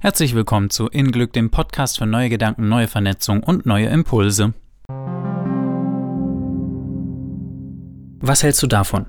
Herzlich 0.00 0.36
willkommen 0.36 0.70
zu 0.70 0.86
In 0.86 1.10
Glück, 1.10 1.32
dem 1.32 1.50
Podcast 1.50 1.98
für 1.98 2.06
neue 2.06 2.28
Gedanken, 2.28 2.68
neue 2.68 2.86
Vernetzung 2.86 3.42
und 3.42 3.66
neue 3.66 3.88
Impulse. 3.88 4.54
Was 8.20 8.44
hältst 8.44 8.62
du 8.62 8.68
davon? 8.68 9.06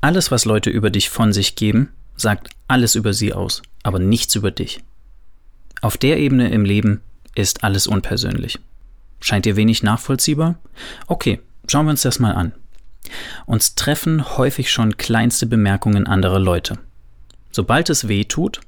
Alles, 0.00 0.32
was 0.32 0.46
Leute 0.46 0.68
über 0.68 0.90
dich 0.90 1.10
von 1.10 1.32
sich 1.32 1.54
geben, 1.54 1.90
sagt 2.16 2.50
alles 2.66 2.96
über 2.96 3.12
sie 3.12 3.32
aus, 3.32 3.62
aber 3.84 4.00
nichts 4.00 4.34
über 4.34 4.50
dich. 4.50 4.82
Auf 5.80 5.96
der 5.96 6.18
Ebene 6.18 6.50
im 6.50 6.64
Leben 6.64 7.02
ist 7.36 7.62
alles 7.62 7.86
unpersönlich. 7.86 8.58
Scheint 9.20 9.44
dir 9.44 9.54
wenig 9.54 9.84
nachvollziehbar? 9.84 10.58
Okay, 11.06 11.38
schauen 11.68 11.86
wir 11.86 11.90
uns 11.90 12.02
das 12.02 12.18
mal 12.18 12.32
an. 12.32 12.52
Uns 13.46 13.76
treffen 13.76 14.36
häufig 14.36 14.72
schon 14.72 14.96
kleinste 14.96 15.46
Bemerkungen 15.46 16.08
anderer 16.08 16.40
Leute. 16.40 16.80
Sobald 17.52 17.90
es 17.90 18.08
weh 18.08 18.24
tut, 18.24 18.60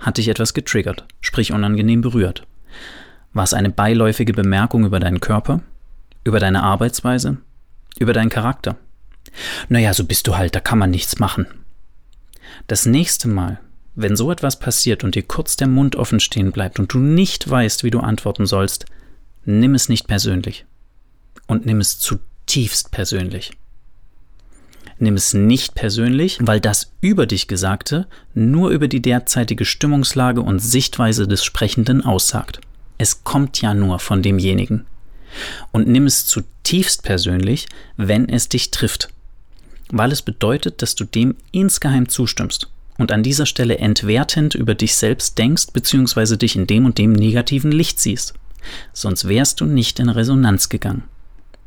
hat 0.00 0.18
dich 0.18 0.28
etwas 0.28 0.54
getriggert, 0.54 1.04
sprich 1.20 1.52
unangenehm 1.52 2.00
berührt? 2.00 2.46
War 3.32 3.44
es 3.44 3.54
eine 3.54 3.70
beiläufige 3.70 4.32
Bemerkung 4.32 4.84
über 4.84 4.98
deinen 4.98 5.20
Körper? 5.20 5.60
Über 6.24 6.40
deine 6.40 6.62
Arbeitsweise? 6.62 7.36
Über 7.98 8.12
deinen 8.12 8.30
Charakter? 8.30 8.76
Naja, 9.68 9.94
so 9.94 10.04
bist 10.04 10.26
du 10.26 10.36
halt, 10.36 10.54
da 10.54 10.60
kann 10.60 10.78
man 10.78 10.90
nichts 10.90 11.18
machen. 11.18 11.46
Das 12.66 12.86
nächste 12.86 13.28
Mal, 13.28 13.60
wenn 13.94 14.16
so 14.16 14.32
etwas 14.32 14.58
passiert 14.58 15.04
und 15.04 15.14
dir 15.14 15.22
kurz 15.22 15.56
der 15.56 15.68
Mund 15.68 15.96
offen 15.96 16.20
stehen 16.20 16.52
bleibt 16.52 16.78
und 16.78 16.92
du 16.92 16.98
nicht 16.98 17.48
weißt, 17.48 17.84
wie 17.84 17.90
du 17.90 18.00
antworten 18.00 18.46
sollst, 18.46 18.86
nimm 19.44 19.74
es 19.74 19.88
nicht 19.88 20.06
persönlich. 20.08 20.64
Und 21.46 21.66
nimm 21.66 21.80
es 21.80 21.98
zutiefst 21.98 22.90
persönlich. 22.90 23.52
Nimm 25.02 25.14
es 25.14 25.32
nicht 25.32 25.74
persönlich, 25.74 26.38
weil 26.42 26.60
das 26.60 26.92
über 27.00 27.26
dich 27.26 27.48
Gesagte 27.48 28.06
nur 28.34 28.68
über 28.68 28.86
die 28.86 29.00
derzeitige 29.00 29.64
Stimmungslage 29.64 30.42
und 30.42 30.58
Sichtweise 30.58 31.26
des 31.26 31.42
Sprechenden 31.42 32.04
aussagt. 32.04 32.60
Es 32.98 33.24
kommt 33.24 33.62
ja 33.62 33.72
nur 33.72 33.98
von 33.98 34.22
demjenigen. 34.22 34.84
Und 35.72 35.88
nimm 35.88 36.04
es 36.04 36.26
zutiefst 36.26 37.02
persönlich, 37.02 37.66
wenn 37.96 38.28
es 38.28 38.50
dich 38.50 38.72
trifft, 38.72 39.08
weil 39.88 40.12
es 40.12 40.20
bedeutet, 40.20 40.82
dass 40.82 40.96
du 40.96 41.04
dem 41.04 41.34
insgeheim 41.50 42.10
zustimmst 42.10 42.68
und 42.98 43.10
an 43.10 43.22
dieser 43.22 43.46
Stelle 43.46 43.78
entwertend 43.78 44.54
über 44.54 44.74
dich 44.74 44.96
selbst 44.96 45.38
denkst 45.38 45.68
bzw. 45.72 46.36
dich 46.36 46.56
in 46.56 46.66
dem 46.66 46.84
und 46.84 46.98
dem 46.98 47.12
negativen 47.12 47.72
Licht 47.72 47.98
siehst. 48.00 48.34
Sonst 48.92 49.26
wärst 49.26 49.62
du 49.62 49.64
nicht 49.64 49.98
in 49.98 50.10
Resonanz 50.10 50.68
gegangen. 50.68 51.04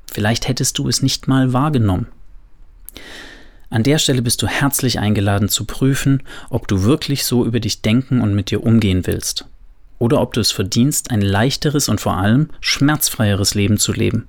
Vielleicht 0.05 0.47
hättest 0.47 0.77
du 0.77 0.87
es 0.87 1.01
nicht 1.01 1.27
mal 1.27 1.51
wahrgenommen. 1.51 2.05
An 3.69 3.83
der 3.83 3.97
Stelle 3.97 4.21
bist 4.21 4.41
du 4.43 4.47
herzlich 4.47 4.99
eingeladen 4.99 5.49
zu 5.49 5.65
prüfen, 5.65 6.21
ob 6.49 6.67
du 6.67 6.83
wirklich 6.83 7.25
so 7.25 7.43
über 7.43 7.59
dich 7.59 7.81
denken 7.81 8.21
und 8.21 8.35
mit 8.35 8.51
dir 8.51 8.63
umgehen 8.63 9.07
willst. 9.07 9.45
Oder 9.97 10.21
ob 10.21 10.33
du 10.33 10.41
es 10.41 10.51
verdienst, 10.51 11.11
ein 11.11 11.21
leichteres 11.21 11.89
und 11.89 12.01
vor 12.01 12.17
allem 12.17 12.49
schmerzfreieres 12.59 13.55
Leben 13.55 13.77
zu 13.77 13.93
leben 13.93 14.27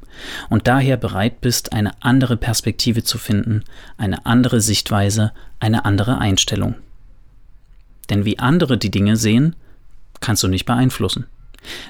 und 0.48 0.66
daher 0.66 0.96
bereit 0.96 1.40
bist, 1.40 1.72
eine 1.72 1.90
andere 2.02 2.36
Perspektive 2.36 3.02
zu 3.02 3.18
finden, 3.18 3.64
eine 3.98 4.24
andere 4.24 4.60
Sichtweise, 4.60 5.32
eine 5.60 5.84
andere 5.84 6.18
Einstellung. 6.18 6.76
Denn 8.08 8.24
wie 8.24 8.38
andere 8.38 8.78
die 8.78 8.90
Dinge 8.90 9.16
sehen, 9.16 9.56
kannst 10.20 10.42
du 10.42 10.48
nicht 10.48 10.64
beeinflussen. 10.64 11.26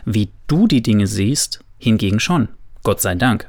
Wie 0.05 0.30
du 0.47 0.67
die 0.67 0.83
Dinge 0.83 1.06
siehst, 1.06 1.61
hingegen 1.78 2.20
schon. 2.20 2.48
Gott 2.83 3.00
sei 3.00 3.14
Dank. 3.14 3.48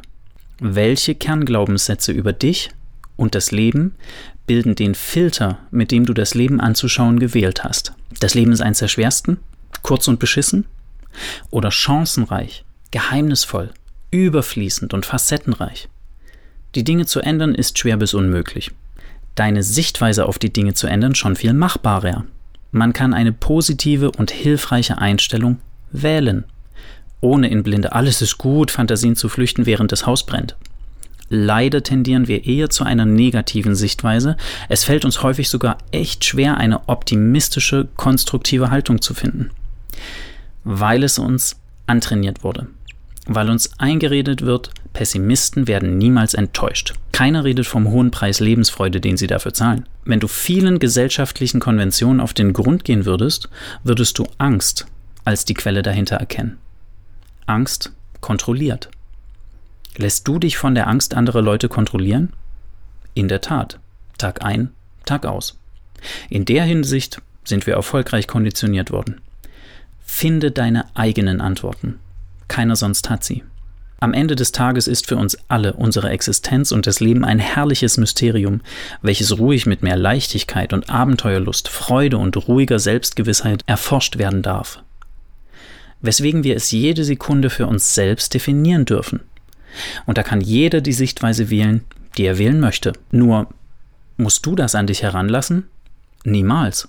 Welche 0.59 1.16
Kernglaubenssätze 1.16 2.12
über 2.12 2.34
dich 2.34 2.72
und 3.17 3.35
das 3.35 3.52
Leben 3.52 3.95
bilden 4.47 4.75
den 4.75 4.95
Filter, 4.95 5.59
mit 5.71 5.91
dem 5.91 6.05
du 6.05 6.13
das 6.13 6.35
Leben 6.35 6.59
anzuschauen 6.59 7.19
gewählt 7.19 7.63
hast. 7.63 7.94
Das 8.19 8.33
Leben 8.33 8.52
ist 8.52 8.61
eines 8.61 8.80
der 8.80 8.88
schwersten, 8.88 9.38
kurz 9.81 10.07
und 10.07 10.19
beschissen 10.19 10.66
oder 11.49 11.72
chancenreich, 11.72 12.66
geheimnisvoll, 12.91 13.72
überfließend 14.11 14.94
und 14.94 15.05
facettenreich. 15.05 15.89
Die 16.75 16.83
Dinge 16.83 17.05
zu 17.05 17.22
ändern 17.22 17.56
ist 17.56 17.79
schwer 17.79 17.97
bis 17.97 18.13
unmöglich. 18.13 18.72
Deine 19.35 19.63
Sichtweise 19.63 20.25
auf 20.25 20.40
die 20.40 20.51
Dinge 20.51 20.73
zu 20.73 20.88
ändern 20.88 21.16
schon 21.16 21.35
viel 21.35 21.53
machbarer. 21.53 22.25
Man 22.72 22.94
kann 22.94 23.13
eine 23.13 23.31
positive 23.31 24.11
und 24.11 24.31
hilfreiche 24.31 24.97
Einstellung 24.97 25.59
wählen, 25.91 26.45
ohne 27.22 27.50
in 27.50 27.63
blinde 27.63 27.94
Alles 27.94 28.22
ist 28.22 28.38
gut 28.38 28.72
Fantasien 28.72 29.16
zu 29.16 29.29
flüchten, 29.29 29.66
während 29.66 29.91
das 29.91 30.06
Haus 30.06 30.25
brennt. 30.25 30.56
Leider 31.35 31.84
tendieren 31.84 32.29
wir 32.29 32.46
eher 32.46 32.69
zu 32.69 32.85
einer 32.85 33.06
negativen 33.06 33.75
Sichtweise. 33.75 34.38
Es 34.69 34.85
fällt 34.85 35.03
uns 35.03 35.22
häufig 35.22 35.50
sogar 35.50 35.78
echt 35.91 36.23
schwer, 36.23 36.56
eine 36.56 36.88
optimistische, 36.88 37.90
konstruktive 37.97 38.72
Haltung 38.72 39.01
zu 39.01 39.13
finden, 39.13 39.51
weil 40.63 41.03
es 41.03 41.19
uns 41.19 41.57
antrainiert 41.88 42.46
wurde. 42.46 42.68
Weil 43.28 43.50
uns 43.50 43.78
eingeredet 43.79 44.44
wird, 44.44 44.72
Pessimisten 44.94 45.68
werden 45.68 45.97
niemals 45.97 46.35
enttäuscht. 46.35 46.94
Keiner 47.12 47.44
redet 47.44 47.67
vom 47.67 47.90
hohen 47.90 48.12
Preis 48.12 48.40
Lebensfreude, 48.40 49.02
den 49.02 49.17
sie 49.17 49.28
dafür 49.28 49.53
zahlen. 49.53 49.88
Wenn 50.06 50.22
du 50.22 50.29
vielen 50.29 50.79
gesellschaftlichen 50.79 51.59
Konventionen 51.59 52.22
auf 52.22 52.34
den 52.34 52.53
Grund 52.53 52.85
gehen 52.85 53.06
würdest, 53.06 53.50
würdest 53.84 54.17
du 54.19 54.25
Angst 54.38 54.85
als 55.25 55.44
die 55.44 55.53
Quelle 55.53 55.81
dahinter 55.81 56.16
erkennen. 56.16 56.59
Angst 57.46 57.91
kontrolliert. 58.22 58.90
Lässt 59.97 60.28
du 60.28 60.39
dich 60.39 60.57
von 60.57 60.75
der 60.75 60.88
Angst 60.88 61.13
anderer 61.13 61.41
Leute 61.41 61.69
kontrollieren? 61.69 62.33
In 63.13 63.29
der 63.29 63.39
Tat. 63.39 63.79
Tag 64.17 64.44
ein, 64.44 64.72
Tag 65.06 65.25
aus. 65.25 65.57
In 66.29 66.44
der 66.44 66.63
Hinsicht 66.63 67.22
sind 67.45 67.66
wir 67.66 67.75
erfolgreich 67.75 68.28
konditioniert 68.28 68.91
worden. 68.91 69.22
Finde 70.03 70.51
deine 70.51 70.85
eigenen 70.95 71.39
Antworten. 71.39 72.00
Keiner 72.47 72.75
sonst 72.75 73.09
hat 73.09 73.23
sie. 73.23 73.44
Am 74.01 74.13
Ende 74.13 74.35
des 74.35 74.51
Tages 74.51 74.88
ist 74.88 75.07
für 75.07 75.16
uns 75.16 75.38
alle 75.47 75.73
unsere 75.73 76.09
Existenz 76.09 76.73
und 76.73 76.85
das 76.85 77.00
Leben 77.00 77.23
ein 77.23 77.39
herrliches 77.39 77.97
Mysterium, 77.97 78.61
welches 79.01 79.39
ruhig 79.39 79.66
mit 79.66 79.81
mehr 79.81 79.95
Leichtigkeit 79.95 80.73
und 80.73 80.89
Abenteuerlust, 80.89 81.69
Freude 81.69 82.17
und 82.17 82.35
ruhiger 82.50 82.79
Selbstgewissheit 82.79 83.61
erforscht 83.66 84.17
werden 84.17 84.41
darf. 84.41 84.84
Weswegen 86.01 86.44
wir 86.44 86.57
es 86.57 86.72
jede 86.72 87.05
Sekunde 87.05 87.50
für 87.50 87.67
uns 87.67 87.95
selbst 87.95 88.34
definieren 88.34 88.84
dürfen– 88.84 89.22
und 90.06 90.18
da 90.18 90.24
kann 90.24 90.41
jeder 90.41 90.81
die 90.81 90.94
Sichtweise 90.94 91.50
wählen, 91.50 91.81
die 92.18 92.25
er 92.25 92.38
wählen 92.38 92.59
möchte. 92.59 92.94
Nur 93.12 93.47
musst 94.18 94.46
du 94.46 94.56
das 94.56 94.75
an 94.75 94.88
dich 94.88 95.03
heranlassen? 95.03 95.66
Niemals. 96.24 96.88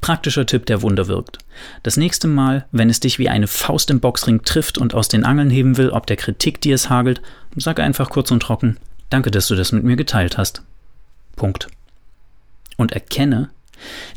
Praktischer 0.00 0.46
Tipp, 0.46 0.66
der 0.66 0.82
Wunder 0.82 1.08
wirkt. 1.08 1.38
Das 1.82 1.96
nächste 1.96 2.28
Mal, 2.28 2.66
wenn 2.70 2.90
es 2.90 3.00
dich 3.00 3.18
wie 3.18 3.28
eine 3.28 3.48
Faust 3.48 3.90
im 3.90 4.00
Boxring 4.00 4.42
trifft 4.42 4.78
und 4.78 4.94
aus 4.94 5.08
den 5.08 5.24
Angeln 5.24 5.50
heben 5.50 5.78
will, 5.78 5.90
ob 5.90 6.06
der 6.06 6.16
Kritik, 6.16 6.60
die 6.60 6.70
es 6.70 6.90
hagelt, 6.90 7.22
sag 7.56 7.80
einfach 7.80 8.10
kurz 8.10 8.30
und 8.30 8.40
trocken, 8.40 8.76
danke, 9.10 9.30
dass 9.30 9.48
du 9.48 9.54
das 9.54 9.72
mit 9.72 9.84
mir 9.84 9.96
geteilt 9.96 10.38
hast. 10.38 10.62
Punkt. 11.34 11.68
Und 12.76 12.92
erkenne, 12.92 13.50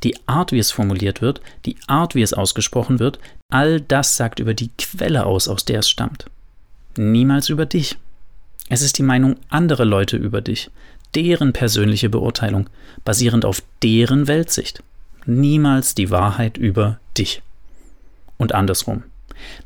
die 0.03 0.15
Art, 0.27 0.51
wie 0.51 0.59
es 0.59 0.71
formuliert 0.71 1.21
wird, 1.21 1.41
die 1.65 1.77
Art, 1.87 2.13
wie 2.13 2.21
es 2.21 2.33
ausgesprochen 2.33 2.99
wird, 2.99 3.19
all 3.49 3.81
das 3.81 4.17
sagt 4.17 4.39
über 4.39 4.53
die 4.53 4.71
Quelle 4.77 5.25
aus, 5.25 5.47
aus 5.47 5.65
der 5.65 5.79
es 5.79 5.89
stammt 5.89 6.25
niemals 6.97 7.49
über 7.49 7.65
dich. 7.65 7.97
Es 8.69 8.81
ist 8.81 8.97
die 8.97 9.03
Meinung 9.03 9.35
anderer 9.49 9.85
Leute 9.85 10.17
über 10.17 10.41
dich, 10.41 10.69
deren 11.15 11.53
persönliche 11.53 12.09
Beurteilung, 12.09 12.69
basierend 13.03 13.45
auf 13.45 13.63
deren 13.81 14.27
Weltsicht. 14.27 14.83
Niemals 15.25 15.95
die 15.95 16.11
Wahrheit 16.11 16.57
über 16.57 16.99
dich. 17.17 17.41
Und 18.37 18.53
andersrum. 18.53 19.03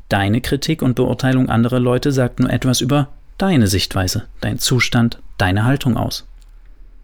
Deine 0.08 0.40
Kritik 0.40 0.82
und 0.82 0.94
Beurteilung 0.94 1.48
anderer 1.48 1.80
Leute 1.80 2.12
sagt 2.12 2.40
nur 2.40 2.50
etwas 2.50 2.80
über 2.80 3.08
deine 3.38 3.66
Sichtweise, 3.66 4.24
dein 4.40 4.58
Zustand, 4.58 5.18
deine 5.38 5.64
Haltung 5.64 5.96
aus. 5.96 6.26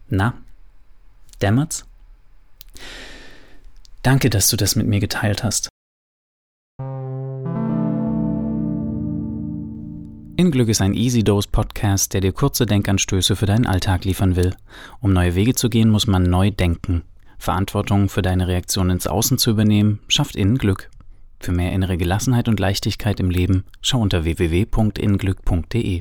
Na, 0.09 0.35
dämmert's? 1.43 1.85
Danke, 4.03 4.31
dass 4.31 4.49
du 4.49 4.57
das 4.57 4.77
mit 4.77 4.87
mir 4.87 5.01
geteilt 5.01 5.45
hast. 5.45 5.70
In 10.41 10.51
Glück 10.51 10.71
ist 10.71 10.81
ein 10.81 10.95
Easy 10.95 11.23
Dose 11.23 11.51
Podcast, 11.53 12.15
der 12.15 12.23
dir 12.23 12.33
kurze 12.33 12.65
Denkanstöße 12.65 13.37
für 13.37 13.45
deinen 13.45 13.67
Alltag 13.67 14.07
liefern 14.07 14.37
will. 14.37 14.57
Um 15.03 15.13
neue 15.13 15.35
Wege 15.35 15.55
zu 15.55 15.69
gehen, 15.69 15.91
muss 15.91 16.07
man 16.07 16.23
neu 16.23 16.51
denken. 16.51 17.03
Verantwortung 17.37 18.09
für 18.09 18.23
deine 18.23 18.49
Reaktion 18.49 18.89
ins 18.89 19.07
Außen 19.07 19.37
zu 19.37 19.51
übernehmen, 19.51 20.01
schafft 20.09 20.37
innen 20.37 20.57
Glück. 20.57 20.89
Für 21.41 21.53
mehr 21.53 21.73
innere 21.73 21.99
Gelassenheit 21.99 22.49
und 22.49 22.59
Leichtigkeit 22.59 23.21
im 23.21 23.29
Leben 23.29 23.65
schau 23.83 24.01
unter 24.01 24.25
www.inglück.de. 24.25 26.01